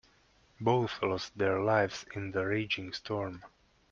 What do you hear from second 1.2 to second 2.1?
their lives